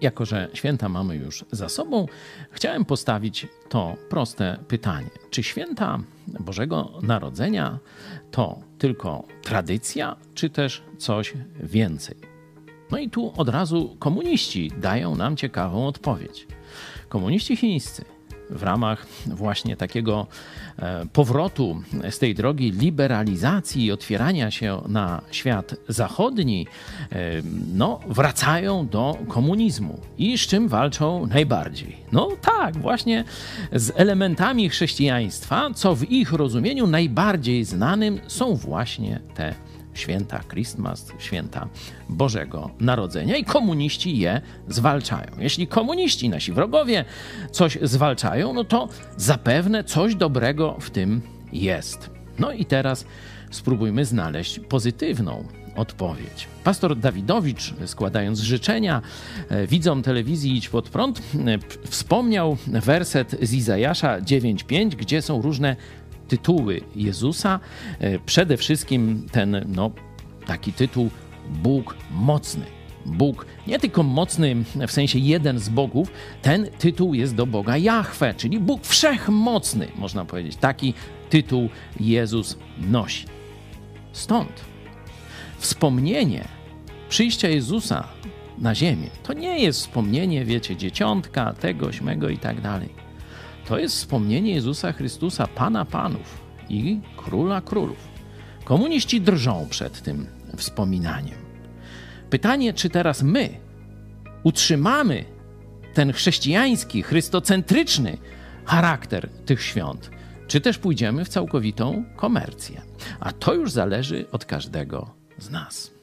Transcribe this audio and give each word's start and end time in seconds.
Jako, 0.00 0.24
że 0.24 0.48
święta 0.54 0.88
mamy 0.88 1.16
już 1.16 1.44
za 1.50 1.68
sobą, 1.68 2.06
chciałem 2.50 2.84
postawić 2.84 3.46
to 3.68 3.96
proste 4.08 4.58
pytanie: 4.68 5.10
czy 5.30 5.42
święta 5.42 5.98
Bożego 6.40 6.92
Narodzenia 7.02 7.78
to 8.30 8.58
tylko 8.78 9.24
tradycja, 9.42 10.16
czy 10.34 10.50
też 10.50 10.82
coś 10.98 11.34
więcej? 11.62 12.16
No 12.90 12.98
i 12.98 13.10
tu 13.10 13.32
od 13.36 13.48
razu 13.48 13.96
komuniści 13.98 14.72
dają 14.78 15.16
nam 15.16 15.36
ciekawą 15.36 15.86
odpowiedź. 15.86 16.46
Komuniści 17.08 17.56
chińscy 17.56 18.04
w 18.50 18.62
ramach 18.62 19.06
właśnie 19.26 19.76
takiego 19.76 20.26
e, 20.78 21.06
powrotu 21.12 21.82
z 22.10 22.18
tej 22.18 22.34
drogi 22.34 22.70
liberalizacji 22.72 23.84
i 23.84 23.92
otwierania 23.92 24.50
się 24.50 24.82
na 24.88 25.22
świat 25.30 25.74
zachodni, 25.88 26.66
e, 27.12 27.16
no, 27.74 28.00
wracają 28.08 28.88
do 28.88 29.18
komunizmu. 29.28 30.00
I 30.18 30.38
z 30.38 30.40
czym 30.40 30.68
walczą 30.68 31.26
najbardziej? 31.26 31.96
No 32.12 32.28
tak, 32.42 32.76
właśnie 32.76 33.24
z 33.72 33.92
elementami 33.96 34.68
chrześcijaństwa, 34.68 35.70
co 35.74 35.94
w 35.94 36.10
ich 36.10 36.32
rozumieniu 36.32 36.86
najbardziej 36.86 37.64
znanym 37.64 38.20
są 38.26 38.54
właśnie 38.54 39.20
te 39.34 39.54
święta 39.96 40.40
Christmas, 40.52 41.12
święta 41.18 41.68
Bożego 42.08 42.70
Narodzenia 42.80 43.36
i 43.36 43.44
komuniści 43.44 44.18
je 44.18 44.40
zwalczają. 44.68 45.30
Jeśli 45.38 45.66
komuniści, 45.66 46.28
nasi 46.28 46.52
wrogowie, 46.52 47.04
coś 47.50 47.78
zwalczają, 47.82 48.52
no 48.52 48.64
to 48.64 48.88
zapewne 49.16 49.84
coś 49.84 50.14
dobrego 50.14 50.76
w 50.80 50.90
tym 50.90 51.20
jest. 51.52 52.10
No 52.38 52.52
i 52.52 52.64
teraz 52.64 53.06
spróbujmy 53.50 54.04
znaleźć 54.04 54.58
pozytywną 54.58 55.44
odpowiedź. 55.76 56.48
Pastor 56.64 56.96
Dawidowicz, 56.96 57.74
składając 57.86 58.40
życzenia 58.40 59.02
e, 59.48 59.66
widzom 59.66 60.02
telewizji 60.02 60.56
Idź 60.56 60.68
Pod 60.68 60.88
Prąd, 60.88 61.18
e, 61.18 61.22
wspomniał 61.88 62.56
werset 62.66 63.36
z 63.42 63.52
Izajasza 63.52 64.20
9.5, 64.20 64.88
gdzie 64.88 65.22
są 65.22 65.42
różne 65.42 65.76
tytuły 66.28 66.80
Jezusa. 66.96 67.60
E, 67.98 68.18
przede 68.18 68.56
wszystkim 68.56 69.26
ten, 69.32 69.64
no, 69.68 69.90
taki 70.46 70.72
tytuł 70.72 71.10
Bóg 71.50 71.96
mocny. 72.10 72.64
Bóg 73.06 73.46
nie 73.66 73.78
tylko 73.78 74.02
mocny 74.02 74.56
w 74.88 74.92
sensie 74.92 75.18
jeden 75.18 75.58
z 75.58 75.68
bogów, 75.68 76.10
ten 76.42 76.70
tytuł 76.78 77.14
jest 77.14 77.34
do 77.34 77.46
Boga 77.46 77.76
Jahwe, 77.76 78.34
czyli 78.34 78.60
Bóg 78.60 78.86
wszechmocny, 78.86 79.88
można 79.96 80.24
powiedzieć. 80.24 80.56
Taki 80.56 80.94
tytuł 81.30 81.68
Jezus 82.00 82.58
nosi. 82.78 83.26
Stąd 84.12 84.64
wspomnienie 85.58 86.44
przyjścia 87.08 87.48
Jezusa 87.48 88.08
na 88.58 88.74
ziemię 88.74 89.10
to 89.22 89.32
nie 89.32 89.58
jest 89.58 89.80
wspomnienie, 89.80 90.44
wiecie, 90.44 90.76
dzieciątka, 90.76 91.52
tego, 91.52 91.92
śmego 91.92 92.28
i 92.28 92.38
tak 92.38 92.60
dalej 92.60 93.05
to 93.66 93.78
jest 93.78 93.96
wspomnienie 93.96 94.54
Jezusa 94.54 94.92
Chrystusa, 94.92 95.46
Pana 95.46 95.84
Panów 95.84 96.40
i 96.68 97.00
Króla 97.16 97.60
Królów. 97.60 98.08
Komuniści 98.64 99.20
drżą 99.20 99.66
przed 99.70 100.02
tym 100.02 100.26
wspominaniem. 100.56 101.38
Pytanie, 102.30 102.74
czy 102.74 102.90
teraz 102.90 103.22
my 103.22 103.48
utrzymamy 104.42 105.24
ten 105.94 106.12
chrześcijański, 106.12 107.02
chrystocentryczny 107.02 108.18
charakter 108.64 109.28
tych 109.28 109.62
świąt, 109.62 110.10
czy 110.46 110.60
też 110.60 110.78
pójdziemy 110.78 111.24
w 111.24 111.28
całkowitą 111.28 112.04
komercję. 112.16 112.82
A 113.20 113.32
to 113.32 113.54
już 113.54 113.70
zależy 113.70 114.30
od 114.32 114.44
każdego 114.44 115.14
z 115.38 115.50
nas. 115.50 115.95